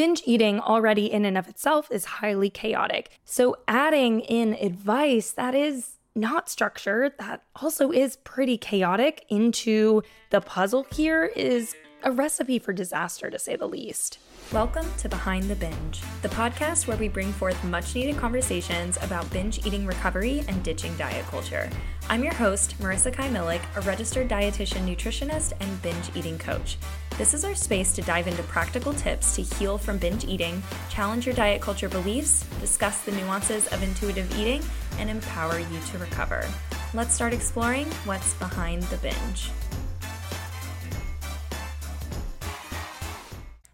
[0.00, 3.10] Binge eating already in and of itself is highly chaotic.
[3.26, 10.00] So adding in advice that is not structured, that also is pretty chaotic into
[10.30, 14.20] the puzzle here is a recipe for disaster to say the least.
[14.54, 19.30] Welcome to Behind the Binge, the podcast where we bring forth much needed conversations about
[19.30, 21.68] binge eating recovery and ditching diet culture.
[22.08, 26.78] I'm your host, Marissa Kai Miluk, a registered dietitian, nutritionist, and binge eating coach.
[27.20, 31.26] This is our space to dive into practical tips to heal from binge eating, challenge
[31.26, 34.62] your diet culture beliefs, discuss the nuances of intuitive eating,
[34.98, 36.48] and empower you to recover.
[36.94, 39.50] Let's start exploring what's behind the binge.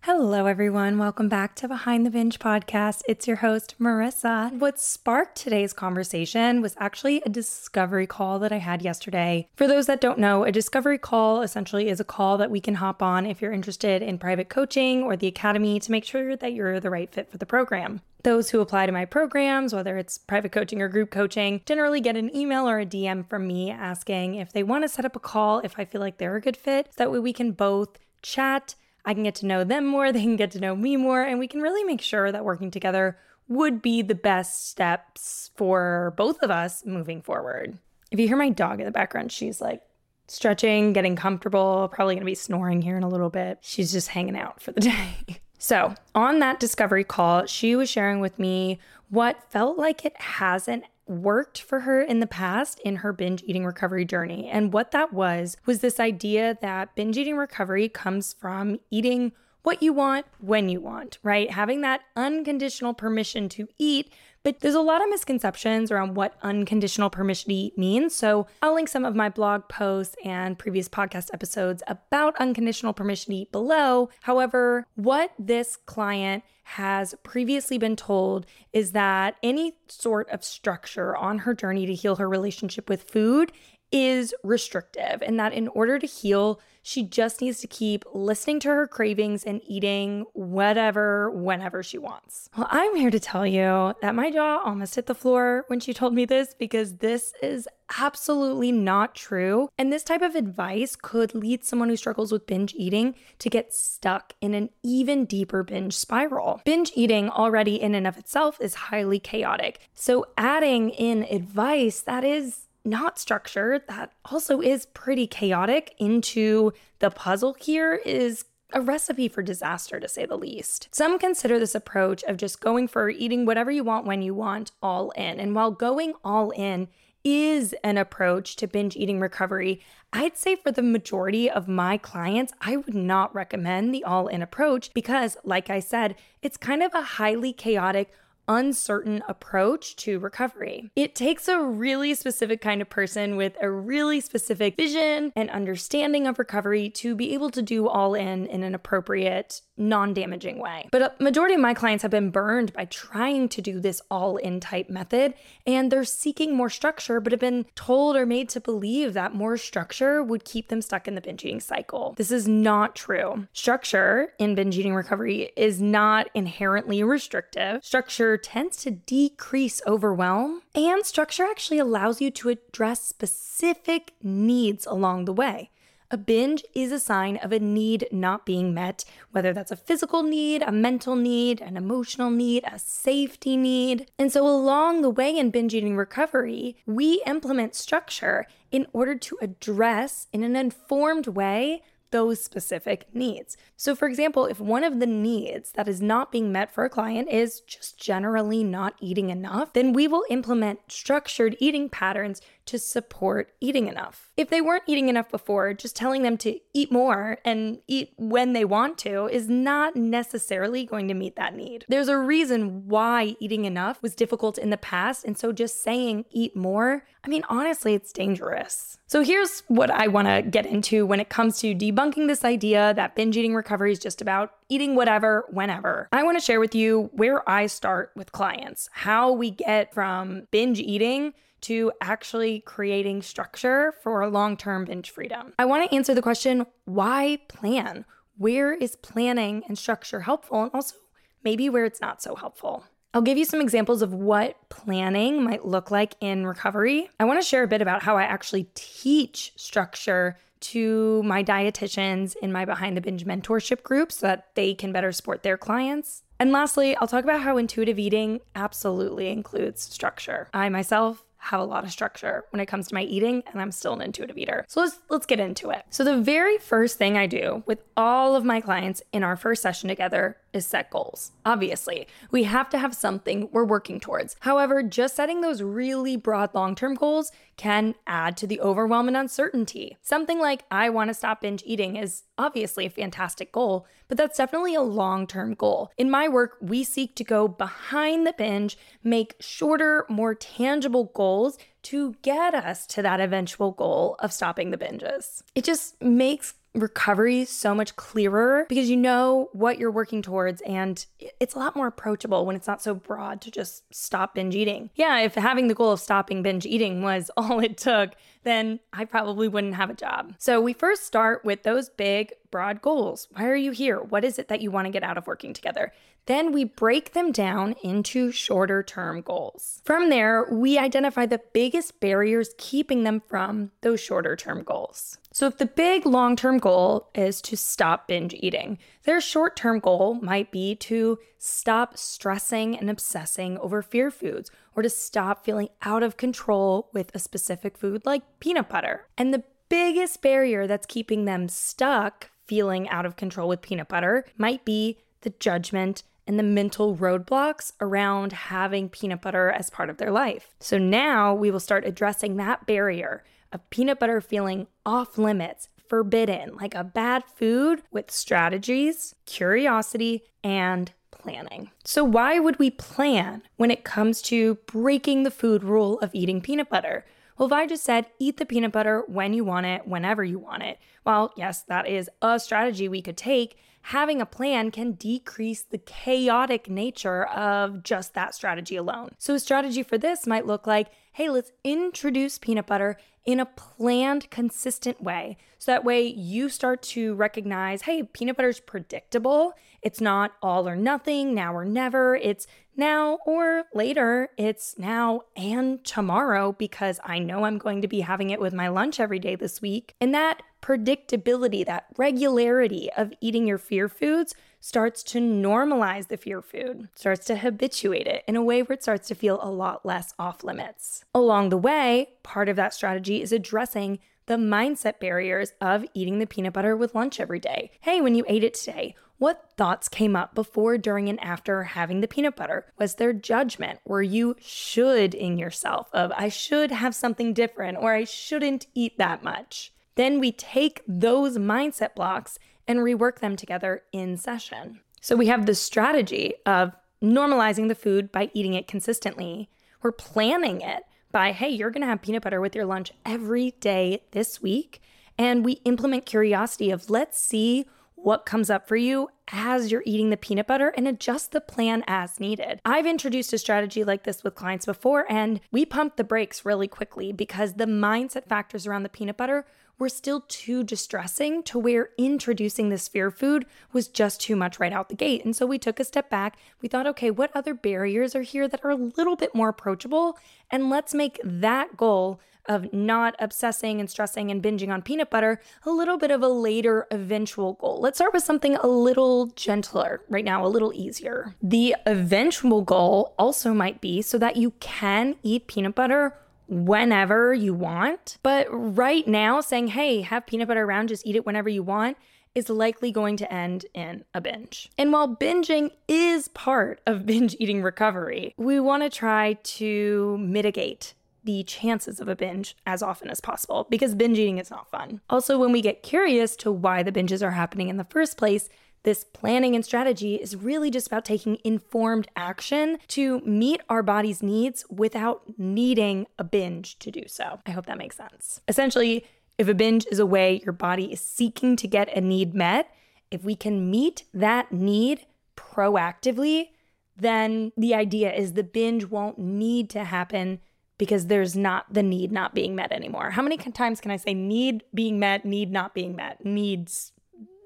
[0.06, 0.98] Hello, everyone.
[0.98, 3.02] Welcome back to Behind the Binge podcast.
[3.08, 4.56] It's your host, Marissa.
[4.56, 9.48] What sparked today's conversation was actually a discovery call that I had yesterday.
[9.56, 12.76] For those that don't know, a discovery call essentially is a call that we can
[12.76, 16.52] hop on if you're interested in private coaching or the academy to make sure that
[16.52, 18.00] you're the right fit for the program.
[18.22, 22.16] Those who apply to my programs, whether it's private coaching or group coaching, generally get
[22.16, 25.20] an email or a DM from me asking if they want to set up a
[25.20, 26.90] call if I feel like they're a good fit.
[26.90, 28.76] So that way we can both chat
[29.06, 31.38] I can get to know them more, they can get to know me more, and
[31.38, 33.18] we can really make sure that working together
[33.48, 37.78] would be the best steps for both of us moving forward.
[38.10, 39.82] If you hear my dog in the background, she's like
[40.28, 43.58] stretching, getting comfortable, probably gonna be snoring here in a little bit.
[43.62, 45.40] She's just hanging out for the day.
[45.58, 50.84] So, on that discovery call, she was sharing with me what felt like it hasn't
[51.06, 54.48] worked for her in the past in her binge eating recovery journey.
[54.48, 59.82] And what that was, was this idea that binge eating recovery comes from eating what
[59.82, 61.50] you want when you want, right?
[61.50, 64.12] Having that unconditional permission to eat
[64.46, 68.14] but there's a lot of misconceptions around what unconditional permission eat means.
[68.14, 73.32] So I'll link some of my blog posts and previous podcast episodes about unconditional permission
[73.32, 74.08] eat below.
[74.20, 81.38] However, what this client has previously been told is that any sort of structure on
[81.38, 83.50] her journey to heal her relationship with food
[83.92, 88.68] is restrictive, and that in order to heal, she just needs to keep listening to
[88.68, 92.48] her cravings and eating whatever, whenever she wants.
[92.56, 95.92] Well, I'm here to tell you that my jaw almost hit the floor when she
[95.92, 97.68] told me this because this is
[97.98, 99.68] absolutely not true.
[99.76, 103.74] And this type of advice could lead someone who struggles with binge eating to get
[103.74, 106.60] stuck in an even deeper binge spiral.
[106.64, 109.80] Binge eating, already in and of itself, is highly chaotic.
[109.92, 117.10] So, adding in advice that is not structured, that also is pretty chaotic, into the
[117.10, 120.88] puzzle here is a recipe for disaster, to say the least.
[120.92, 124.72] Some consider this approach of just going for eating whatever you want when you want
[124.82, 125.38] all in.
[125.38, 126.88] And while going all in
[127.22, 129.80] is an approach to binge eating recovery,
[130.12, 134.42] I'd say for the majority of my clients, I would not recommend the all in
[134.42, 138.12] approach because, like I said, it's kind of a highly chaotic,
[138.48, 140.90] uncertain approach to recovery.
[140.96, 146.26] It takes a really specific kind of person with a really specific vision and understanding
[146.26, 150.88] of recovery to be able to do all in in an appropriate, non damaging way.
[150.92, 154.36] But a majority of my clients have been burned by trying to do this all
[154.36, 155.34] in type method,
[155.66, 159.56] and they're seeking more structure, but have been told or made to believe that more
[159.56, 162.14] structure would keep them stuck in the binge eating cycle.
[162.16, 163.46] This is not true.
[163.52, 167.84] Structure in binge eating recovery is not inherently restrictive.
[167.84, 175.24] Structure tends to decrease overwhelm, and structure actually allows you to address specific needs along
[175.24, 175.70] the way.
[176.08, 180.22] A binge is a sign of a need not being met, whether that's a physical
[180.22, 184.08] need, a mental need, an emotional need, a safety need.
[184.16, 189.38] And so, along the way in binge eating recovery, we implement structure in order to
[189.40, 191.82] address in an informed way
[192.12, 193.56] those specific needs.
[193.76, 196.90] So, for example, if one of the needs that is not being met for a
[196.90, 202.78] client is just generally not eating enough, then we will implement structured eating patterns to
[202.78, 204.32] support eating enough.
[204.36, 208.52] If they weren't eating enough before, just telling them to eat more and eat when
[208.54, 211.84] they want to is not necessarily going to meet that need.
[211.88, 216.24] There's a reason why eating enough was difficult in the past, and so just saying
[216.30, 218.98] eat more, I mean, honestly, it's dangerous.
[219.08, 222.94] So here's what I want to get into when it comes to debunking this idea
[222.94, 226.08] that binge eating recovery is just about eating whatever, whenever.
[226.12, 230.46] I want to share with you where I start with clients, how we get from
[230.52, 235.52] binge eating to actually creating structure for long term binge freedom.
[235.58, 238.04] I want to answer the question why plan?
[238.38, 240.62] Where is planning and structure helpful?
[240.62, 240.94] And also,
[241.42, 242.84] maybe where it's not so helpful.
[243.14, 247.08] I'll give you some examples of what planning might look like in recovery.
[247.18, 252.36] I want to share a bit about how I actually teach structure to my dietitians
[252.36, 256.22] in my Behind the Binge mentorship group so that they can better support their clients.
[256.38, 260.48] And lastly, I'll talk about how intuitive eating absolutely includes structure.
[260.52, 263.70] I myself have a lot of structure when it comes to my eating and I'm
[263.70, 264.64] still an intuitive eater.
[264.68, 265.84] So let's let's get into it.
[265.90, 269.62] So the very first thing I do with all of my clients in our first
[269.62, 271.30] session together is set goals.
[271.44, 274.34] Obviously, we have to have something we're working towards.
[274.40, 279.96] However, just setting those really broad long-term goals can add to the overwhelm and uncertainty.
[280.02, 284.38] Something like I want to stop binge eating is obviously a fantastic goal, but that's
[284.38, 285.90] definitely a long-term goal.
[285.96, 291.58] In my work, we seek to go behind the binge, make shorter, more tangible goals
[291.84, 295.42] to get us to that eventual goal of stopping the binges.
[295.54, 301.06] It just makes recovery so much clearer because you know what you're working towards and
[301.40, 304.90] it's a lot more approachable when it's not so broad to just stop binge eating.
[304.94, 308.12] Yeah, if having the goal of stopping binge eating was all it took,
[308.44, 310.34] then I probably wouldn't have a job.
[310.38, 313.28] So we first start with those big, broad goals.
[313.32, 313.98] Why are you here?
[313.98, 315.92] What is it that you want to get out of working together?
[316.26, 319.80] Then we break them down into shorter term goals.
[319.84, 325.18] From there, we identify the biggest barriers keeping them from those shorter term goals.
[325.36, 329.80] So, if the big long term goal is to stop binge eating, their short term
[329.80, 335.68] goal might be to stop stressing and obsessing over fear foods or to stop feeling
[335.82, 339.08] out of control with a specific food like peanut butter.
[339.18, 344.24] And the biggest barrier that's keeping them stuck feeling out of control with peanut butter
[344.38, 349.98] might be the judgment and the mental roadblocks around having peanut butter as part of
[349.98, 350.54] their life.
[350.60, 353.22] So now we will start addressing that barrier
[353.52, 360.92] of peanut butter feeling off limits, forbidden, like a bad food with strategies, curiosity, and
[361.10, 361.70] planning.
[361.84, 366.40] So, why would we plan when it comes to breaking the food rule of eating
[366.40, 367.04] peanut butter?
[367.36, 370.38] Well, if I just said eat the peanut butter when you want it, whenever you
[370.38, 374.92] want it, well, yes, that is a strategy we could take having a plan can
[374.92, 379.10] decrease the chaotic nature of just that strategy alone.
[379.18, 383.46] So, a strategy for this might look like hey, let's introduce peanut butter in a
[383.46, 385.38] planned, consistent way.
[385.58, 389.54] So that way you start to recognize hey, peanut butter is predictable.
[389.86, 392.16] It's not all or nothing, now or never.
[392.16, 394.30] It's now or later.
[394.36, 398.66] It's now and tomorrow because I know I'm going to be having it with my
[398.66, 399.94] lunch every day this week.
[400.00, 406.42] And that predictability, that regularity of eating your fear foods starts to normalize the fear
[406.42, 409.86] food, starts to habituate it in a way where it starts to feel a lot
[409.86, 411.04] less off limits.
[411.14, 416.26] Along the way, part of that strategy is addressing the mindset barriers of eating the
[416.26, 417.70] peanut butter with lunch every day.
[417.80, 422.00] Hey, when you ate it today, what thoughts came up before, during, and after having
[422.00, 422.66] the peanut butter?
[422.78, 423.80] Was there judgment?
[423.84, 428.98] Were you should in yourself of I should have something different or I shouldn't eat
[428.98, 429.72] that much?
[429.94, 434.80] Then we take those mindset blocks and rework them together in session.
[435.00, 436.72] So we have the strategy of
[437.02, 439.48] normalizing the food by eating it consistently.
[439.82, 440.82] We're planning it
[441.12, 444.82] by, hey, you're gonna have peanut butter with your lunch every day this week.
[445.16, 447.66] And we implement curiosity of let's see
[447.96, 451.82] what comes up for you as you're eating the peanut butter and adjust the plan
[451.88, 452.60] as needed.
[452.64, 456.68] I've introduced a strategy like this with clients before, and we pumped the brakes really
[456.68, 459.44] quickly because the mindset factors around the peanut butter
[459.78, 464.72] were still too distressing to where introducing this fear food was just too much right
[464.72, 465.24] out the gate.
[465.24, 466.38] And so we took a step back.
[466.62, 470.18] We thought, okay, what other barriers are here that are a little bit more approachable?
[470.50, 475.40] And let's make that goal of not obsessing and stressing and binging on peanut butter
[475.64, 477.80] a little bit of a later eventual goal.
[477.80, 481.34] Let's start with something a little gentler right now, a little easier.
[481.42, 486.14] The eventual goal also might be so that you can eat peanut butter
[486.48, 488.18] whenever you want.
[488.22, 491.96] But right now, saying, hey, have peanut butter around, just eat it whenever you want,
[492.36, 494.70] is likely going to end in a binge.
[494.76, 500.94] And while binging is part of binge eating recovery, we want to try to mitigate
[501.26, 505.00] the chances of a binge as often as possible because binge eating is not fun.
[505.10, 508.48] Also, when we get curious to why the binges are happening in the first place,
[508.84, 514.22] this planning and strategy is really just about taking informed action to meet our body's
[514.22, 517.40] needs without needing a binge to do so.
[517.44, 518.40] I hope that makes sense.
[518.46, 519.04] Essentially,
[519.38, 522.72] if a binge is a way your body is seeking to get a need met,
[523.10, 525.04] if we can meet that need
[525.36, 526.50] proactively,
[526.96, 530.40] then the idea is the binge won't need to happen
[530.78, 533.10] because there's not the need not being met anymore.
[533.10, 536.92] How many times can I say need being met, need not being met, needs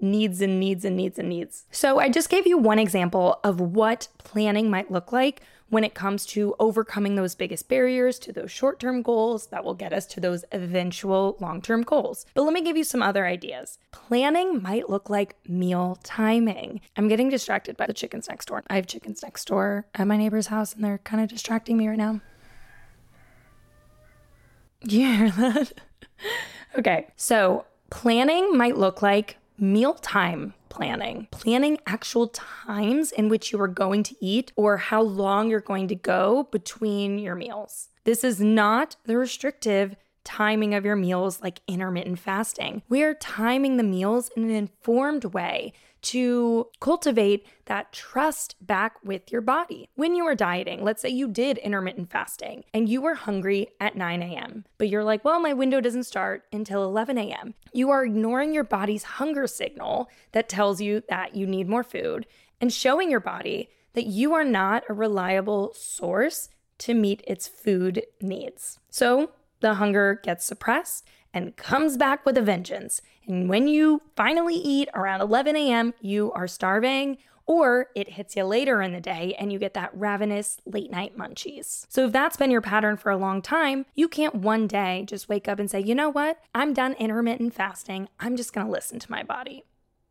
[0.01, 1.67] needs and needs and needs and needs.
[1.71, 5.95] So I just gave you one example of what planning might look like when it
[5.95, 10.07] comes to overcoming those biggest barriers to those short term goals that will get us
[10.07, 12.27] to those eventual long term goals.
[12.35, 13.79] But let me give you some other ideas.
[13.93, 16.81] Planning might look like meal timing.
[16.97, 18.63] I'm getting distracted by the chickens next door.
[18.69, 21.89] I have chickens next door at my neighbor's house and they're kind of distracting me
[21.89, 22.21] right now.
[24.83, 25.73] You hear that?
[26.79, 33.69] okay, so planning might look like mealtime planning, planning actual times in which you are
[33.69, 37.89] going to eat or how long you're going to go between your meals.
[38.05, 42.83] This is not the restrictive timing of your meals like intermittent fasting.
[42.89, 49.31] We are timing the meals in an informed way to cultivate that trust back with
[49.31, 49.89] your body.
[49.95, 53.97] When you are dieting, let's say you did intermittent fasting and you were hungry at
[53.97, 57.55] 9 a.m., but you're like, well, my window doesn't start until 11 a.m.
[57.73, 62.27] You are ignoring your body's hunger signal that tells you that you need more food
[62.61, 68.03] and showing your body that you are not a reliable source to meet its food
[68.21, 68.79] needs.
[68.89, 73.01] So the hunger gets suppressed and comes back with a vengeance.
[73.27, 78.45] And when you finally eat around 11 a.m., you are starving, or it hits you
[78.45, 81.85] later in the day and you get that ravenous late night munchies.
[81.89, 85.29] So, if that's been your pattern for a long time, you can't one day just
[85.29, 88.09] wake up and say, you know what, I'm done intermittent fasting.
[88.21, 89.65] I'm just gonna listen to my body.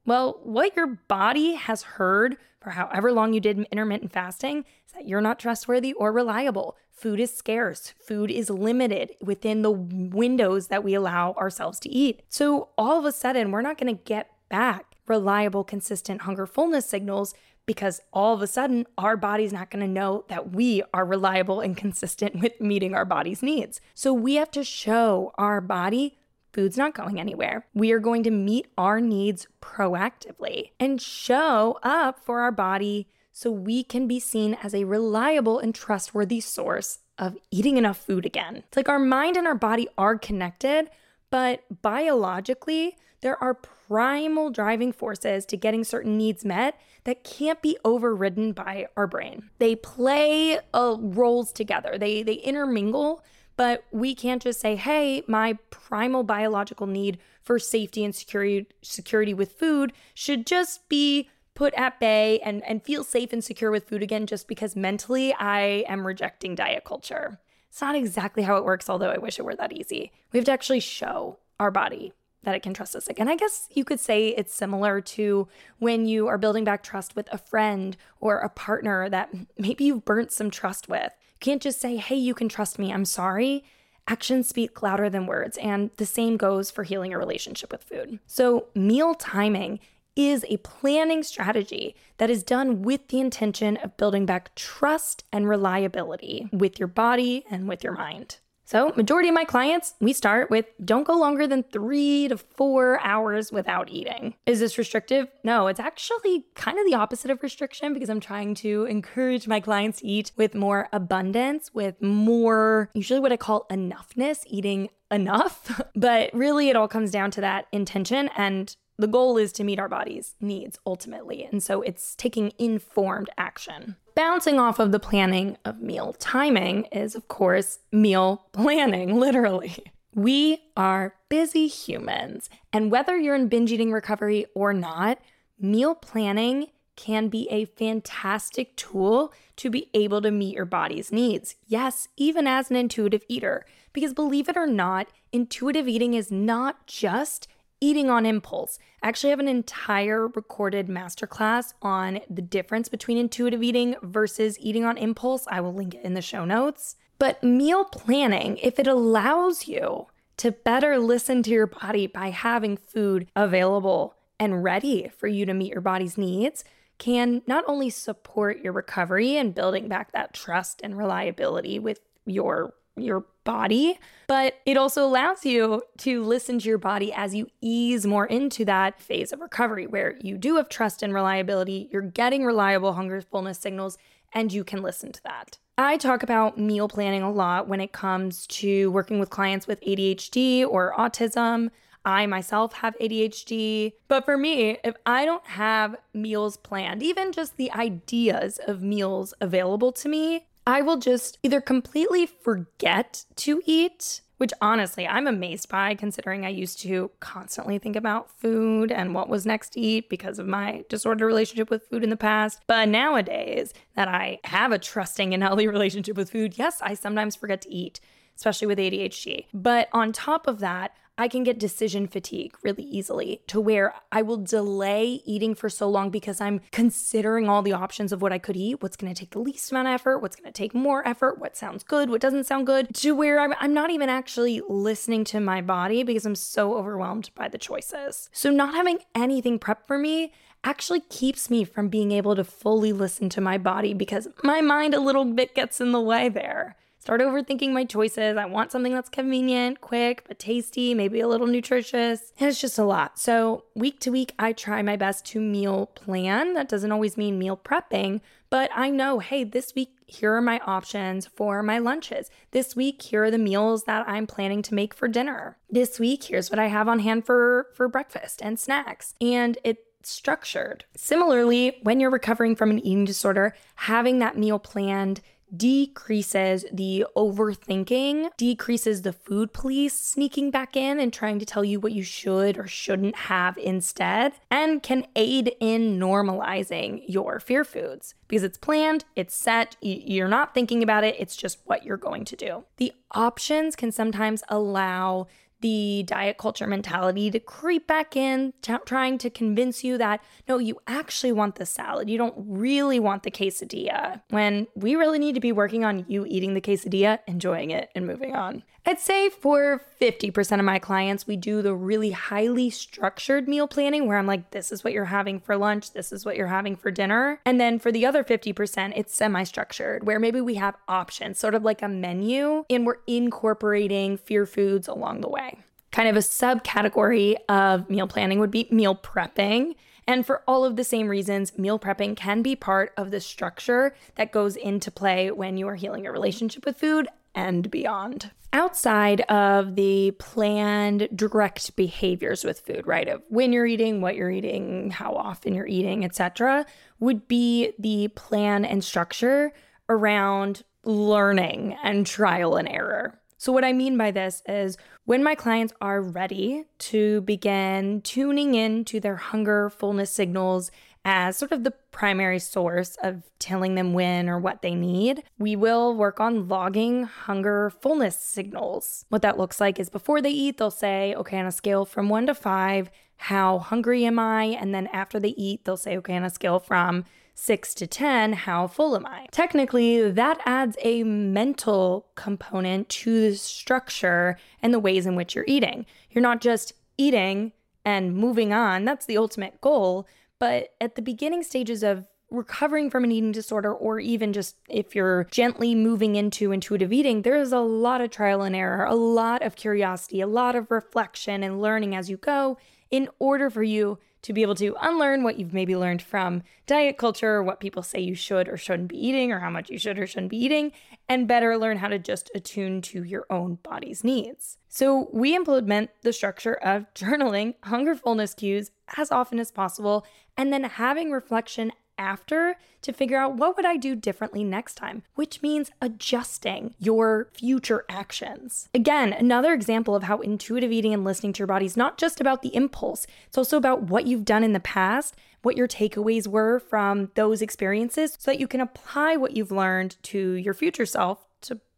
[0.09, 5.07] Well, what your body has heard for however long you did intermittent fasting is that
[5.07, 6.75] you're not trustworthy or reliable.
[6.89, 12.23] Food is scarce, food is limited within the windows that we allow ourselves to eat.
[12.27, 16.87] So, all of a sudden, we're not going to get back reliable, consistent hunger fullness
[16.87, 17.35] signals
[17.67, 21.59] because all of a sudden our body's not going to know that we are reliable
[21.59, 23.79] and consistent with meeting our body's needs.
[23.93, 26.17] So we have to show our body
[26.59, 27.65] food's not going anywhere.
[27.73, 33.49] We are going to meet our needs proactively and show up for our body so
[33.49, 38.57] we can be seen as a reliable and trustworthy source of eating enough food again.
[38.57, 40.89] It's like our mind and our body are connected,
[41.29, 47.77] but biologically, there are primal driving forces to getting certain needs met that can't be
[47.85, 49.49] overridden by our brain.
[49.59, 53.23] They play uh, roles together, they, they intermingle
[53.59, 59.33] but we can't just say, hey, my primal biological need for safety and security, security
[59.33, 63.89] with food should just be put at bay and, and feel safe and secure with
[63.89, 67.37] food again just because mentally I am rejecting diet culture.
[67.67, 70.13] It's not exactly how it works, although I wish it were that easy.
[70.31, 72.13] We have to actually show our body
[72.43, 73.27] that it can trust us again.
[73.27, 75.49] I guess you could say it's similar to
[75.79, 80.05] when you are building back trust with a friend or a partner that maybe you've
[80.05, 83.63] burnt some trust with can't just say, hey, you can trust me, I'm sorry.
[84.07, 88.19] Actions speak louder than words, and the same goes for healing a relationship with food.
[88.25, 89.79] So, meal timing
[90.15, 95.47] is a planning strategy that is done with the intention of building back trust and
[95.47, 98.37] reliability with your body and with your mind.
[98.69, 102.99] So, majority of my clients, we start with don't go longer than three to four
[102.99, 104.35] hours without eating.
[104.45, 105.27] Is this restrictive?
[105.43, 109.59] No, it's actually kind of the opposite of restriction because I'm trying to encourage my
[109.59, 115.81] clients to eat with more abundance, with more, usually what I call enoughness, eating enough.
[115.95, 119.79] but really, it all comes down to that intention and the goal is to meet
[119.79, 121.45] our body's needs ultimately.
[121.45, 123.95] And so it's taking informed action.
[124.13, 129.77] Bouncing off of the planning of meal timing is, of course, meal planning, literally.
[130.13, 135.19] We are busy humans, and whether you're in binge eating recovery or not,
[135.59, 141.55] meal planning can be a fantastic tool to be able to meet your body's needs.
[141.65, 146.85] Yes, even as an intuitive eater, because believe it or not, intuitive eating is not
[146.87, 147.47] just
[147.81, 148.79] eating on impulse.
[149.01, 154.85] I actually have an entire recorded masterclass on the difference between intuitive eating versus eating
[154.85, 155.45] on impulse.
[155.49, 156.95] I will link it in the show notes.
[157.17, 160.07] But meal planning, if it allows you
[160.37, 165.53] to better listen to your body by having food available and ready for you to
[165.53, 166.63] meet your body's needs,
[166.97, 172.73] can not only support your recovery and building back that trust and reliability with your
[172.95, 178.05] your body, but it also allows you to listen to your body as you ease
[178.05, 182.45] more into that phase of recovery where you do have trust and reliability, you're getting
[182.45, 183.97] reliable hunger fullness signals,
[184.33, 185.57] and you can listen to that.
[185.79, 189.81] I talk about meal planning a lot when it comes to working with clients with
[189.81, 191.71] ADHD or autism.
[192.05, 193.93] I myself have ADHD.
[194.07, 199.33] But for me, if I don't have meals planned, even just the ideas of meals
[199.41, 205.67] available to me, I will just either completely forget to eat which honestly I'm amazed
[205.67, 210.07] by considering I used to constantly think about food and what was next to eat
[210.09, 212.61] because of my disordered relationship with food in the past.
[212.65, 217.35] But nowadays that I have a trusting and healthy relationship with food, yes, I sometimes
[217.35, 217.99] forget to eat
[218.39, 219.47] especially with ADHD.
[219.53, 224.21] But on top of that, I can get decision fatigue really easily to where I
[224.21, 228.37] will delay eating for so long because I'm considering all the options of what I
[228.37, 230.73] could eat, what's going to take the least amount of effort, what's going to take
[230.73, 234.07] more effort, what sounds good, what doesn't sound good, to where I'm, I'm not even
[234.07, 238.29] actually listening to my body because I'm so overwhelmed by the choices.
[238.31, 240.31] So, not having anything prepped for me
[240.63, 244.93] actually keeps me from being able to fully listen to my body because my mind
[244.93, 248.37] a little bit gets in the way there start overthinking my choices.
[248.37, 252.33] I want something that's convenient, quick, but tasty, maybe a little nutritious.
[252.39, 253.17] And it's just a lot.
[253.17, 256.53] So, week to week, I try my best to meal plan.
[256.53, 260.59] That doesn't always mean meal prepping, but I know, hey, this week, here are my
[260.65, 262.31] options for my lunches.
[262.51, 265.57] This week, here are the meals that I'm planning to make for dinner.
[265.69, 269.13] This week, here's what I have on hand for for breakfast and snacks.
[269.21, 270.85] And it structured.
[270.95, 275.21] Similarly, when you're recovering from an eating disorder, having that meal planned
[275.55, 281.79] decreases the overthinking, decreases the food police sneaking back in and trying to tell you
[281.79, 288.15] what you should or shouldn't have instead, and can aid in normalizing your fear foods
[288.27, 292.25] because it's planned, it's set, you're not thinking about it, it's just what you're going
[292.25, 292.63] to do.
[292.77, 295.27] The options can sometimes allow
[295.61, 300.57] the diet culture mentality to creep back in, t- trying to convince you that no,
[300.57, 302.09] you actually want the salad.
[302.09, 304.21] You don't really want the quesadilla.
[304.29, 308.07] When we really need to be working on you eating the quesadilla, enjoying it, and
[308.07, 308.63] moving on.
[308.85, 314.07] I'd say for 50% of my clients, we do the really highly structured meal planning
[314.07, 316.75] where I'm like, this is what you're having for lunch, this is what you're having
[316.75, 317.39] for dinner.
[317.45, 321.55] And then for the other 50%, it's semi structured where maybe we have options, sort
[321.55, 325.48] of like a menu, and we're incorporating fear foods along the way.
[325.91, 329.75] Kind of a subcategory of meal planning would be meal prepping.
[330.07, 333.95] And for all of the same reasons, meal prepping can be part of the structure
[334.15, 338.31] that goes into play when you are healing your relationship with food and beyond.
[338.51, 343.07] Outside of the planned direct behaviors with food, right?
[343.07, 346.65] Of when you're eating, what you're eating, how often you're eating, etc.,
[346.99, 349.53] would be the plan and structure
[349.87, 353.18] around learning and trial and error.
[353.41, 358.53] So, what I mean by this is when my clients are ready to begin tuning
[358.53, 360.71] in to their hunger, fullness signals
[361.05, 365.55] as sort of the primary source of telling them when or what they need, we
[365.55, 369.05] will work on logging hunger fullness signals.
[369.07, 372.09] What that looks like is before they eat, they'll say, okay, on a scale from
[372.09, 374.43] one to five, how hungry am I?
[374.47, 377.05] And then after they eat, they'll say, okay, on a scale from
[377.39, 379.27] six to 10, how full am I?
[379.31, 385.45] Technically, that adds a mental component to the structure and the ways in which you're
[385.47, 385.85] eating.
[386.11, 387.53] You're not just eating
[387.85, 390.05] and moving on, that's the ultimate goal.
[390.37, 394.93] But at the beginning stages of recovering from an eating disorder, or even just if
[394.93, 399.41] you're gently moving into intuitive eating, there's a lot of trial and error, a lot
[399.41, 402.57] of curiosity, a lot of reflection and learning as you go
[402.91, 406.97] in order for you to be able to unlearn what you've maybe learned from diet
[406.97, 409.77] culture, or what people say you should or shouldn't be eating, or how much you
[409.77, 410.71] should or shouldn't be eating,
[411.07, 414.57] and better learn how to just attune to your own body's needs.
[414.67, 420.05] So, we implement the structure of journaling hunger fullness cues as often as possible,
[420.37, 425.03] and then having reflection after to figure out what would I do differently next time,
[425.15, 428.69] which means adjusting your future actions.
[428.73, 432.19] Again, another example of how intuitive eating and listening to your body is not just
[432.21, 436.25] about the impulse, it's also about what you've done in the past, what your takeaways
[436.25, 440.85] were from those experiences so that you can apply what you've learned to your future
[440.85, 441.28] self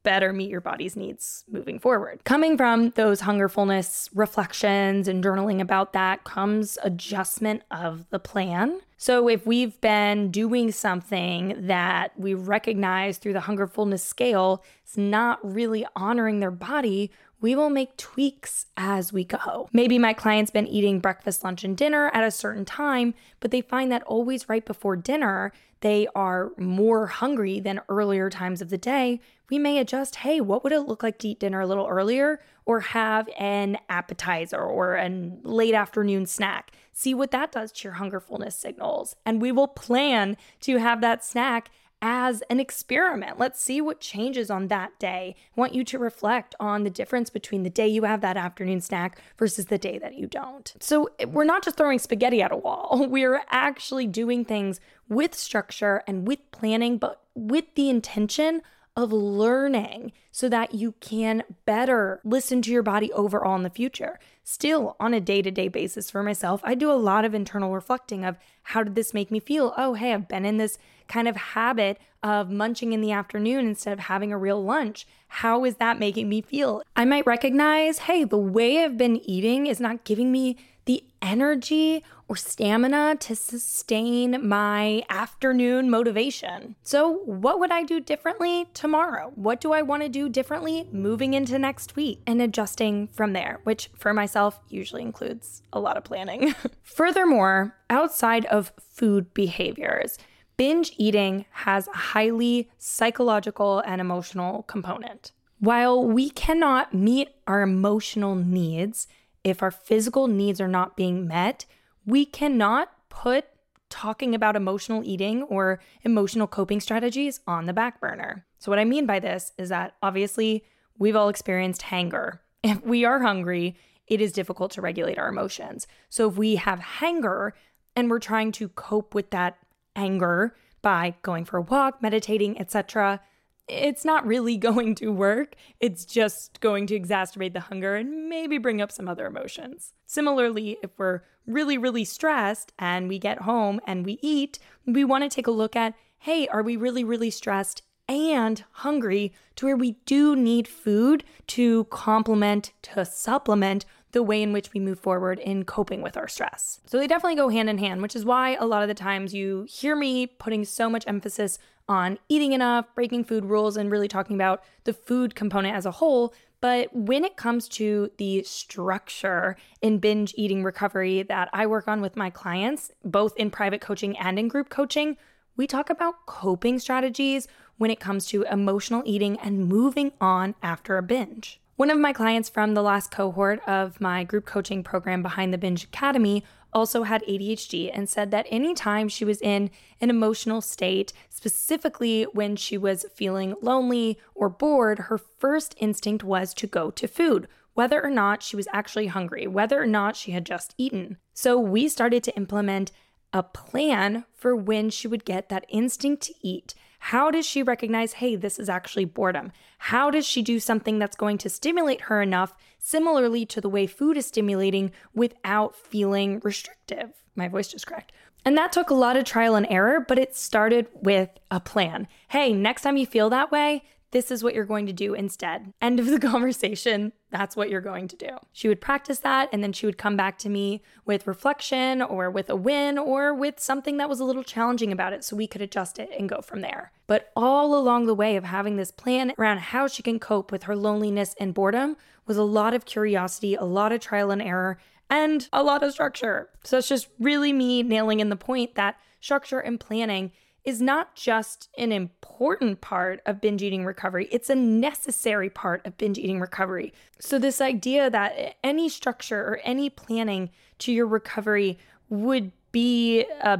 [0.03, 2.23] better meet your body's needs moving forward.
[2.23, 8.81] Coming from those hungerfulness reflections and journaling about that comes adjustment of the plan.
[8.97, 15.39] So if we've been doing something that we recognize through the hungerfulness scale it's not
[15.41, 19.67] really honoring their body, we will make tweaks as we go.
[19.73, 23.61] Maybe my client's been eating breakfast, lunch, and dinner at a certain time, but they
[23.61, 25.51] find that always right before dinner,
[25.81, 29.19] they are more hungry than earlier times of the day.
[29.49, 32.39] We may adjust hey, what would it look like to eat dinner a little earlier
[32.65, 35.09] or have an appetizer or a
[35.43, 36.71] late afternoon snack?
[36.93, 39.15] See what that does to your hungerfulness signals.
[39.25, 41.71] And we will plan to have that snack
[42.01, 43.37] as an experiment.
[43.37, 45.35] Let's see what changes on that day.
[45.37, 48.81] I want you to reflect on the difference between the day you have that afternoon
[48.81, 50.73] snack versus the day that you don't.
[50.79, 56.03] So we're not just throwing spaghetti at a wall, we're actually doing things with structure
[56.07, 58.61] and with planning, but with the intention
[58.95, 64.19] of learning so that you can better listen to your body overall in the future.
[64.43, 67.73] Still, on a day to day basis for myself, I do a lot of internal
[67.73, 69.73] reflecting of how did this make me feel?
[69.77, 70.77] Oh, hey, I've been in this
[71.07, 75.07] kind of habit of munching in the afternoon instead of having a real lunch.
[75.27, 76.83] How is that making me feel?
[76.95, 82.03] I might recognize, hey, the way I've been eating is not giving me the energy
[82.27, 86.75] or stamina to sustain my afternoon motivation.
[86.81, 89.31] So, what would I do differently tomorrow?
[89.35, 93.59] What do I want to do differently moving into next week and adjusting from there,
[93.63, 96.55] which for myself usually includes a lot of planning.
[96.83, 100.17] Furthermore, outside of food behaviors,
[100.57, 105.31] binge eating has a highly psychological and emotional component.
[105.59, 109.07] While we cannot meet our emotional needs
[109.43, 111.65] if our physical needs are not being met,
[112.05, 113.45] we cannot put
[113.89, 118.45] talking about emotional eating or emotional coping strategies on the back burner.
[118.57, 120.63] So, what I mean by this is that obviously
[120.97, 122.41] we've all experienced hunger.
[122.63, 123.75] If we are hungry,
[124.05, 125.87] it is difficult to regulate our emotions.
[126.09, 127.55] So, if we have hunger
[127.95, 129.57] and we're trying to cope with that
[129.95, 133.19] anger by going for a walk, meditating, etc.,
[133.67, 135.55] it's not really going to work.
[135.79, 139.93] It's just going to exacerbate the hunger and maybe bring up some other emotions.
[140.05, 145.23] Similarly, if we're really, really stressed and we get home and we eat, we want
[145.23, 149.75] to take a look at hey, are we really, really stressed and hungry to where
[149.75, 155.39] we do need food to complement, to supplement the way in which we move forward
[155.39, 156.81] in coping with our stress.
[156.85, 159.33] So they definitely go hand in hand, which is why a lot of the times
[159.33, 164.07] you hear me putting so much emphasis on eating enough, breaking food rules, and really
[164.07, 166.33] talking about the food component as a whole.
[166.61, 172.01] But when it comes to the structure in binge eating recovery that I work on
[172.01, 175.17] with my clients, both in private coaching and in group coaching,
[175.57, 180.97] we talk about coping strategies when it comes to emotional eating and moving on after
[180.97, 181.59] a binge.
[181.77, 185.57] One of my clients from the last cohort of my group coaching program behind the
[185.57, 191.13] Binge Academy also had ADHD and said that anytime she was in an emotional state,
[191.29, 197.07] specifically when she was feeling lonely or bored, her first instinct was to go to
[197.07, 201.17] food, whether or not she was actually hungry, whether or not she had just eaten.
[201.33, 202.91] So we started to implement
[203.33, 206.73] a plan for when she would get that instinct to eat
[207.05, 209.51] how does she recognize, hey, this is actually boredom?
[209.79, 213.87] How does she do something that's going to stimulate her enough, similarly to the way
[213.87, 217.09] food is stimulating, without feeling restrictive?
[217.35, 218.11] My voice just cracked.
[218.45, 222.07] And that took a lot of trial and error, but it started with a plan.
[222.27, 225.73] Hey, next time you feel that way, this is what you're going to do instead.
[225.81, 227.13] End of the conversation.
[227.29, 228.29] That's what you're going to do.
[228.51, 232.29] She would practice that and then she would come back to me with reflection or
[232.29, 235.47] with a win or with something that was a little challenging about it so we
[235.47, 236.91] could adjust it and go from there.
[237.07, 240.63] But all along the way of having this plan around how she can cope with
[240.63, 241.95] her loneliness and boredom
[242.27, 244.77] was a lot of curiosity, a lot of trial and error,
[245.09, 246.49] and a lot of structure.
[246.63, 250.31] So it's just really me nailing in the point that structure and planning
[250.63, 255.97] is not just an important part of binge eating recovery, it's a necessary part of
[255.97, 256.93] binge eating recovery.
[257.19, 261.77] So, this idea that any structure or any planning to your recovery
[262.09, 263.59] would be a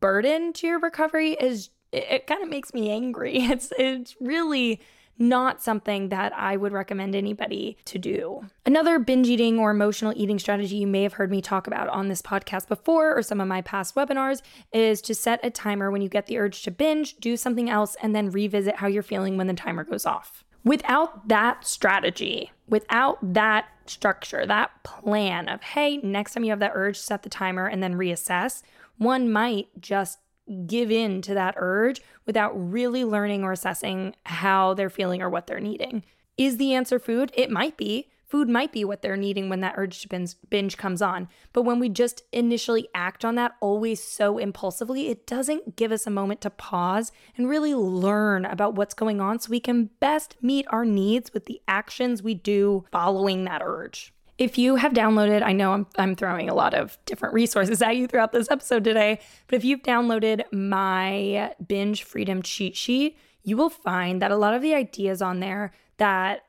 [0.00, 3.38] burden to your recovery is it, kind of makes me angry.
[3.50, 4.80] It's it's really
[5.18, 8.46] not something that I would recommend anybody to do.
[8.64, 12.08] Another binge eating or emotional eating strategy you may have heard me talk about on
[12.08, 16.02] this podcast before or some of my past webinars is to set a timer when
[16.02, 19.36] you get the urge to binge, do something else, and then revisit how you're feeling
[19.36, 20.44] when the timer goes off.
[20.64, 26.72] Without that strategy, without that structure, that plan of, hey, next time you have that
[26.74, 28.62] urge, set the timer and then reassess,
[28.98, 30.18] one might just
[30.66, 35.46] give in to that urge without really learning or assessing how they're feeling or what
[35.46, 36.04] they're needing.
[36.36, 37.32] Is the answer food?
[37.34, 38.08] It might be.
[38.28, 41.28] Food might be what they're needing when that urge to binge, binge comes on.
[41.54, 46.06] But when we just initially act on that always so impulsively, it doesn't give us
[46.06, 50.36] a moment to pause and really learn about what's going on so we can best
[50.42, 54.12] meet our needs with the actions we do following that urge.
[54.38, 57.96] If you have downloaded, I know I'm, I'm throwing a lot of different resources at
[57.96, 63.56] you throughout this episode today, but if you've downloaded my binge freedom cheat sheet, you
[63.56, 66.44] will find that a lot of the ideas on there that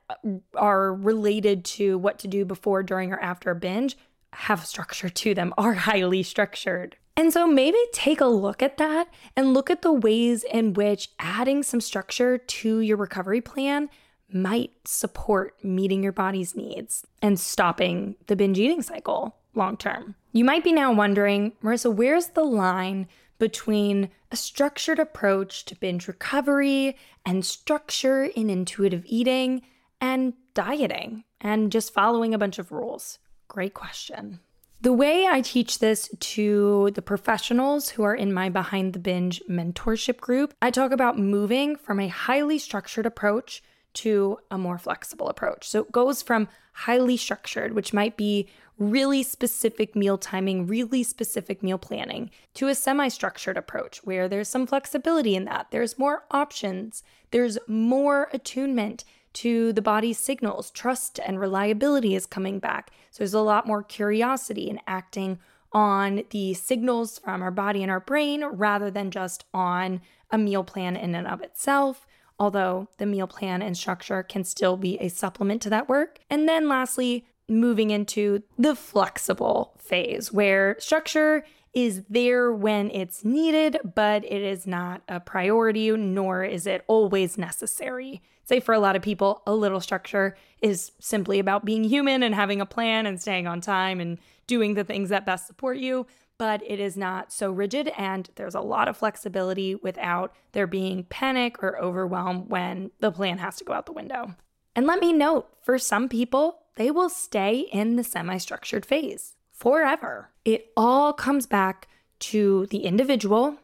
[0.54, 3.98] are related to what to do before, during, or after a binge
[4.34, 6.96] have structure to them, are highly structured.
[7.18, 11.10] And so maybe take a look at that and look at the ways in which
[11.18, 13.90] adding some structure to your recovery plan
[14.32, 20.16] might support meeting your body's needs and stopping the binge eating cycle long term.
[20.32, 23.08] You might be now wondering, Marissa, where's the line
[23.40, 29.62] between a structured approach to binge recovery and structure in intuitive eating
[30.00, 33.20] and dieting and just following a bunch of rules?
[33.48, 34.40] Great question.
[34.82, 39.42] The way I teach this to the professionals who are in my Behind the Binge
[39.50, 43.62] mentorship group, I talk about moving from a highly structured approach
[43.94, 45.68] to a more flexible approach.
[45.68, 48.48] So it goes from highly structured, which might be
[48.78, 54.48] really specific meal timing, really specific meal planning, to a semi structured approach where there's
[54.48, 55.68] some flexibility in that.
[55.72, 60.72] There's more options, there's more attunement to the body's signals.
[60.72, 62.92] Trust and reliability is coming back.
[63.12, 65.40] So there's a lot more curiosity in acting
[65.72, 70.64] on the signals from our body and our brain rather than just on a meal
[70.64, 72.08] plan in and of itself.
[72.40, 76.20] Although the meal plan and structure can still be a supplement to that work.
[76.30, 83.78] And then lastly, moving into the flexible phase where structure is there when it's needed,
[83.96, 88.22] but it is not a priority, nor is it always necessary.
[88.44, 92.34] Say for a lot of people, a little structure is simply about being human and
[92.34, 96.08] having a plan and staying on time and doing the things that best support you,
[96.40, 101.04] but it is not so rigid and there's a lot of flexibility without there being
[101.04, 104.34] panic or overwhelm when the plan has to go out the window.
[104.76, 109.36] And let me note for some people, they will stay in the semi structured phase
[109.52, 110.32] forever.
[110.46, 113.58] It all comes back to the individual,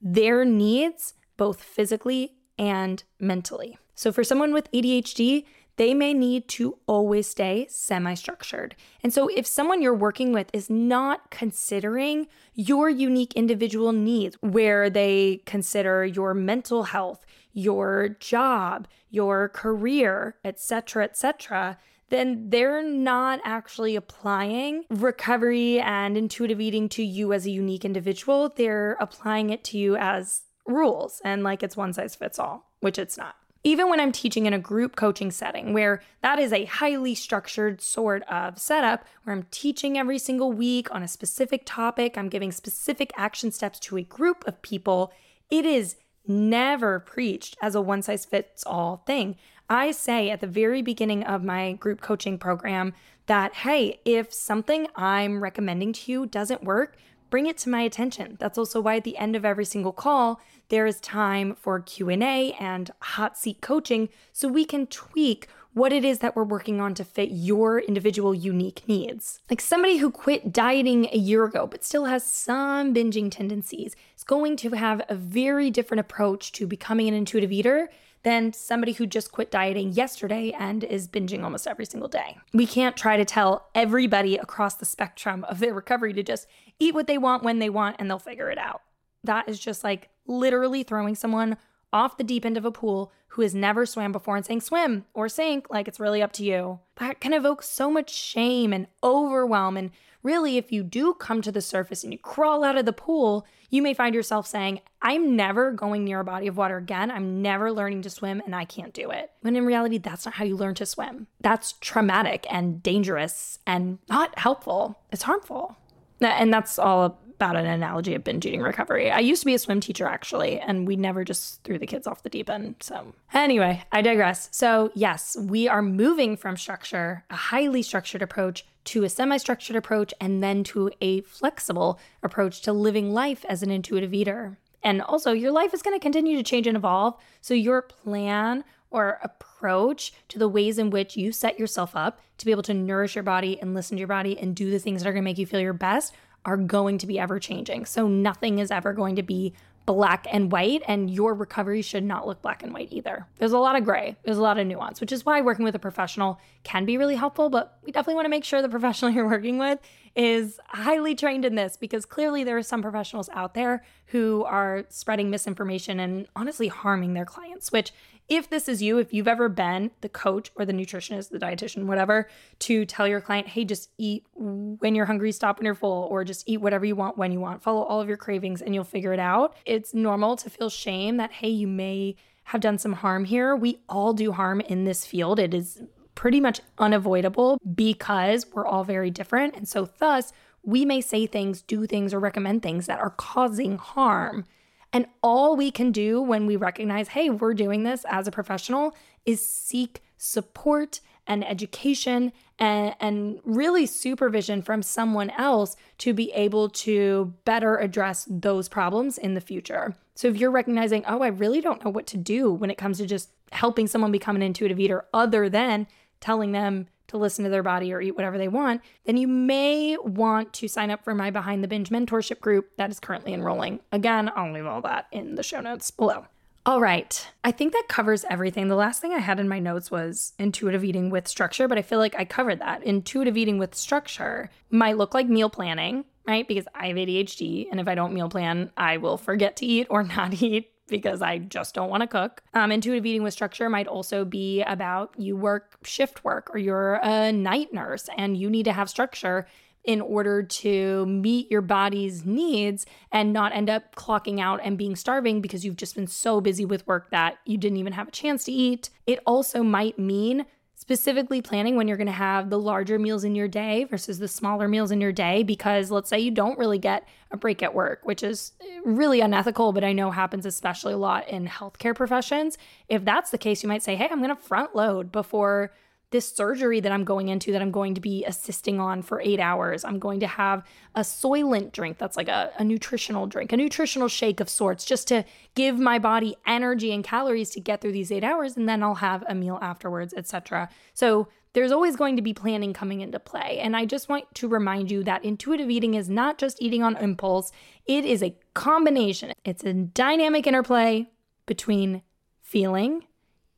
[0.00, 3.76] their needs, both physically and mentally.
[3.94, 5.44] So, for someone with ADHD,
[5.82, 8.76] they may need to always stay semi structured.
[9.02, 14.88] And so, if someone you're working with is not considering your unique individual needs, where
[14.88, 21.78] they consider your mental health, your job, your career, etc., etc.,
[22.10, 28.52] then they're not actually applying recovery and intuitive eating to you as a unique individual.
[28.54, 33.00] They're applying it to you as rules and like it's one size fits all, which
[33.00, 33.34] it's not.
[33.64, 37.80] Even when I'm teaching in a group coaching setting where that is a highly structured
[37.80, 42.50] sort of setup where I'm teaching every single week on a specific topic, I'm giving
[42.50, 45.12] specific action steps to a group of people,
[45.48, 45.96] it is
[46.26, 49.36] never preached as a one size fits all thing.
[49.70, 52.94] I say at the very beginning of my group coaching program
[53.26, 56.96] that, hey, if something I'm recommending to you doesn't work,
[57.32, 58.36] bring it to my attention.
[58.38, 62.52] That's also why at the end of every single call, there is time for Q&A
[62.60, 66.92] and hot seat coaching so we can tweak what it is that we're working on
[66.92, 69.40] to fit your individual unique needs.
[69.48, 74.24] Like somebody who quit dieting a year ago but still has some binging tendencies is
[74.24, 77.88] going to have a very different approach to becoming an intuitive eater
[78.22, 82.38] than somebody who just quit dieting yesterday and is binging almost every single day.
[82.52, 86.46] We can't try to tell everybody across the spectrum of their recovery to just
[86.78, 88.82] eat what they want when they want and they'll figure it out.
[89.24, 91.56] That is just like literally throwing someone
[91.92, 95.04] off the deep end of a pool who has never swam before and saying swim
[95.14, 96.80] or sink, like it's really up to you.
[96.96, 99.90] That can evoke so much shame and overwhelm and
[100.22, 103.46] really, if you do come to the surface and you crawl out of the pool,
[103.70, 107.10] you may find yourself saying, I'm never going near a body of water again.
[107.10, 109.30] I'm never learning to swim and I can't do it.
[109.40, 111.26] When in reality, that's not how you learn to swim.
[111.40, 114.98] That's traumatic and dangerous and not helpful.
[115.10, 115.76] It's harmful.
[116.20, 119.10] And that's all about an analogy of binge eating recovery.
[119.10, 122.06] I used to be a swim teacher actually, and we never just threw the kids
[122.06, 122.76] off the deep end.
[122.78, 124.48] So, anyway, I digress.
[124.52, 129.76] So, yes, we are moving from structure, a highly structured approach, to a semi structured
[129.76, 134.58] approach, and then to a flexible approach to living life as an intuitive eater.
[134.82, 137.14] And also, your life is going to continue to change and evolve.
[137.40, 142.44] So, your plan or approach to the ways in which you set yourself up to
[142.44, 145.02] be able to nourish your body and listen to your body and do the things
[145.02, 146.14] that are going to make you feel your best
[146.44, 147.86] are going to be ever changing.
[147.86, 149.54] So nothing is ever going to be
[149.86, 153.26] black and white, and your recovery should not look black and white either.
[153.38, 155.74] There's a lot of gray, there's a lot of nuance, which is why working with
[155.74, 157.50] a professional can be really helpful.
[157.50, 159.78] But we definitely want to make sure the professional you're working with
[160.14, 164.84] is highly trained in this because clearly there are some professionals out there who are
[164.90, 167.92] spreading misinformation and honestly harming their clients, which
[168.28, 171.84] if this is you, if you've ever been the coach or the nutritionist, the dietitian,
[171.84, 172.28] whatever,
[172.60, 176.24] to tell your client, hey, just eat when you're hungry, stop when you're full, or
[176.24, 178.84] just eat whatever you want when you want, follow all of your cravings and you'll
[178.84, 179.56] figure it out.
[179.66, 183.54] It's normal to feel shame that, hey, you may have done some harm here.
[183.54, 185.38] We all do harm in this field.
[185.38, 185.82] It is
[186.14, 189.56] pretty much unavoidable because we're all very different.
[189.56, 190.32] And so, thus,
[190.62, 194.44] we may say things, do things, or recommend things that are causing harm.
[194.92, 198.94] And all we can do when we recognize, hey, we're doing this as a professional
[199.24, 206.68] is seek support and education and, and really supervision from someone else to be able
[206.68, 209.96] to better address those problems in the future.
[210.14, 212.98] So if you're recognizing, oh, I really don't know what to do when it comes
[212.98, 215.86] to just helping someone become an intuitive eater other than
[216.20, 219.96] telling them to listen to their body or eat whatever they want, then you may
[219.98, 223.80] want to sign up for my Behind the Binge mentorship group that is currently enrolling.
[223.90, 226.26] Again, I'll leave all that in the show notes below.
[226.64, 227.28] All right.
[227.42, 228.68] I think that covers everything.
[228.68, 231.82] The last thing I had in my notes was intuitive eating with structure, but I
[231.82, 232.84] feel like I covered that.
[232.84, 236.46] Intuitive eating with structure might look like meal planning, right?
[236.46, 239.88] Because I have ADHD, and if I don't meal plan, I will forget to eat
[239.90, 242.42] or not eat because I just don't want to cook.
[242.54, 247.00] Um, intuitive eating with structure might also be about you work shift work or you're
[247.02, 249.48] a night nurse and you need to have structure
[249.84, 254.94] in order to meet your body's needs and not end up clocking out and being
[254.94, 258.12] starving because you've just been so busy with work that you didn't even have a
[258.12, 258.90] chance to eat.
[259.06, 260.46] It also might mean
[260.92, 264.28] specifically planning when you're going to have the larger meals in your day versus the
[264.28, 267.74] smaller meals in your day because let's say you don't really get a break at
[267.74, 268.52] work which is
[268.84, 272.58] really unethical but i know happens especially a lot in healthcare professions.
[272.90, 275.72] If that's the case you might say hey i'm going to front load before
[276.12, 279.40] this surgery that I'm going into that I'm going to be assisting on for eight
[279.40, 279.84] hours.
[279.84, 280.62] I'm going to have
[280.94, 285.08] a Soylent drink that's like a, a, nutritional drink, a nutritional shake of sorts, just
[285.08, 288.82] to give my body energy and calories to get through these eight hours, and then
[288.82, 290.68] I'll have a meal afterwards, etc.
[290.94, 293.58] So there's always going to be planning coming into play.
[293.60, 296.96] And I just want to remind you that intuitive eating is not just eating on
[296.96, 297.52] impulse,
[297.86, 299.32] it is a combination.
[299.44, 301.10] It's a dynamic interplay
[301.46, 302.02] between
[302.40, 303.04] feeling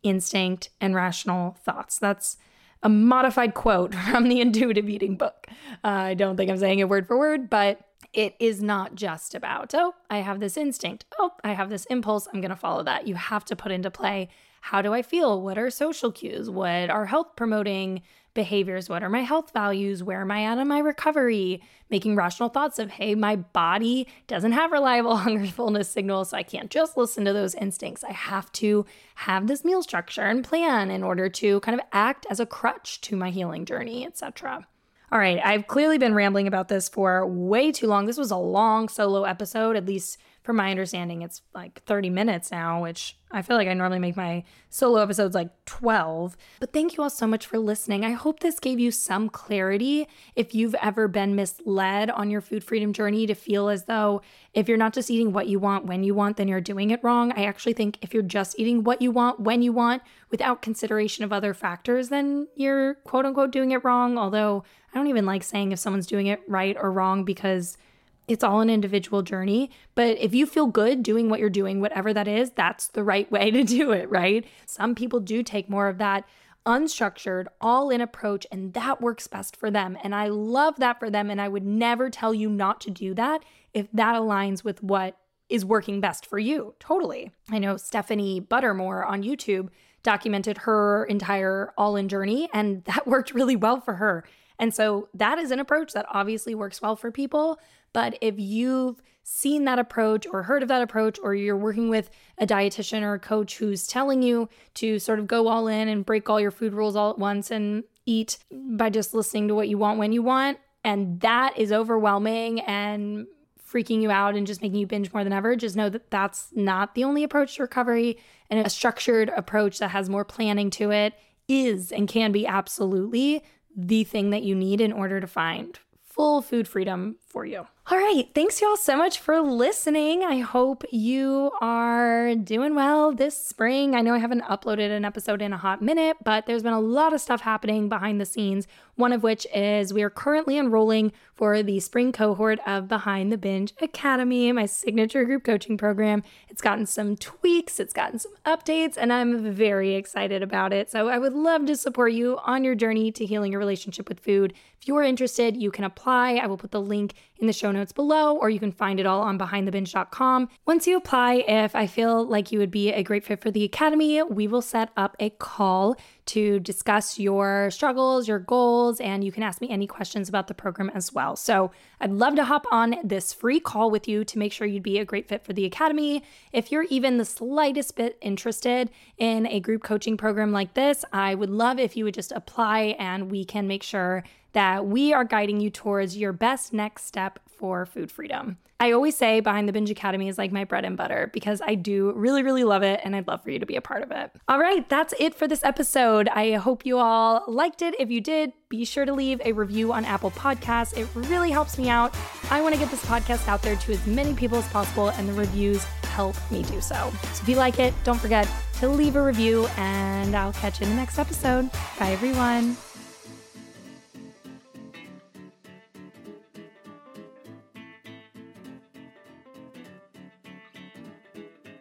[0.05, 1.99] instinct, and rational thoughts.
[1.99, 2.37] That's
[2.83, 5.49] a modified quote from the intuitive eating book.
[5.83, 7.81] Uh, I don't think I'm saying it word for word, but
[8.13, 11.05] it is not just about, oh, I have this instinct.
[11.19, 12.29] Oh, I have this impulse.
[12.33, 13.09] I'm going to follow that.
[13.09, 14.29] You have to put into play
[14.65, 15.43] how do I feel?
[15.43, 16.49] What are social cues?
[16.49, 18.01] What are health promoting
[18.33, 18.89] behaviors?
[18.89, 20.03] What are my health values?
[20.03, 21.63] Where am I at in my recovery?
[21.91, 26.45] Making rational thoughts of, hey, my body doesn't have reliable hunger fullness signals, so I
[26.45, 28.05] can't just listen to those instincts.
[28.05, 32.25] I have to have this meal structure and plan in order to kind of act
[32.31, 34.67] as a crutch to my healing journey, etc.
[35.13, 38.07] All right, I've clearly been rambling about this for way too long.
[38.07, 42.51] This was a long solo episode, at least from my understanding, it's like 30 minutes
[42.51, 46.37] now, which I feel like I normally make my solo episodes like 12.
[46.61, 48.05] But thank you all so much for listening.
[48.05, 52.63] I hope this gave you some clarity if you've ever been misled on your food
[52.63, 54.21] freedom journey to feel as though
[54.53, 57.03] if you're not just eating what you want when you want, then you're doing it
[57.03, 57.33] wrong.
[57.33, 61.25] I actually think if you're just eating what you want when you want without consideration
[61.25, 64.19] of other factors, then you're quote unquote doing it wrong.
[64.19, 67.79] Although I don't even like saying if someone's doing it right or wrong because
[68.27, 69.71] it's all an individual journey.
[69.95, 73.31] But if you feel good doing what you're doing, whatever that is, that's the right
[73.31, 74.45] way to do it, right?
[74.67, 76.25] Some people do take more of that
[76.67, 79.99] unstructured, all in approach, and that works best for them.
[80.03, 81.31] And I love that for them.
[81.31, 85.19] And I would never tell you not to do that if that aligns with what
[85.49, 86.75] is working best for you.
[86.81, 87.31] Totally.
[87.51, 89.69] I know Stephanie Buttermore on YouTube
[90.03, 94.25] documented her entire all in journey, and that worked really well for her.
[94.59, 97.59] And so that is an approach that obviously works well for people.
[97.93, 102.11] But if you've seen that approach or heard of that approach, or you're working with
[102.39, 106.05] a dietitian or a coach who's telling you to sort of go all in and
[106.05, 109.69] break all your food rules all at once and eat by just listening to what
[109.69, 113.27] you want when you want, and that is overwhelming and
[113.67, 116.49] freaking you out and just making you binge more than ever, just know that that's
[116.53, 118.19] not the only approach to recovery.
[118.51, 121.15] And a structured approach that has more planning to it
[121.49, 123.43] is and can be absolutely
[123.77, 127.67] the thing that you need in order to find full food freedom for you.
[127.91, 128.27] All right.
[128.35, 130.25] Thanks, y'all, so much for listening.
[130.25, 133.95] I hope you are doing well this spring.
[133.95, 136.81] I know I haven't uploaded an episode in a hot minute, but there's been a
[136.81, 138.67] lot of stuff happening behind the scenes.
[138.95, 143.37] One of which is we are currently enrolling for the spring cohort of Behind the
[143.37, 146.23] Binge Academy, my signature group coaching program.
[146.49, 150.91] It's gotten some tweaks, it's gotten some updates, and I'm very excited about it.
[150.91, 154.21] So I would love to support you on your journey to healing your relationship with
[154.21, 154.55] food.
[154.81, 156.35] If you're interested, you can apply.
[156.35, 159.07] I will put the link in the show notes below, or you can find it
[159.07, 160.49] all on behindthebinge.com.
[160.65, 163.65] Once you apply, if I feel like you would be a great fit for the
[163.65, 169.31] Academy, we will set up a call to discuss your struggles, your goals, and you
[169.31, 171.37] can ask me any questions about the program as well.
[171.37, 174.83] So I'd love to hop on this free call with you to make sure you'd
[174.83, 176.23] be a great fit for the Academy.
[176.53, 181.35] If you're even the slightest bit interested in a group coaching program like this, I
[181.35, 185.25] would love if you would just apply and we can make sure that we are
[185.25, 188.59] guiding you towards your best next step for food freedom.
[188.81, 191.75] I always say Behind the Binge Academy is like my bread and butter because I
[191.75, 194.11] do really, really love it and I'd love for you to be a part of
[194.11, 194.31] it.
[194.49, 196.29] All right, that's it for this episode.
[196.29, 197.95] I hope you all liked it.
[197.99, 200.97] If you did, be sure to leave a review on Apple Podcasts.
[200.97, 202.15] It really helps me out.
[202.51, 205.29] I want to get this podcast out there to as many people as possible, and
[205.29, 207.13] the reviews help me do so.
[207.33, 208.49] So if you like it, don't forget
[208.81, 211.71] to leave a review, and I'll catch you in the next episode.
[211.99, 212.77] Bye, everyone.